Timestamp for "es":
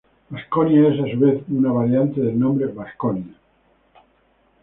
0.87-0.99